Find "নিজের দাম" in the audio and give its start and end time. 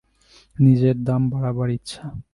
0.55-1.21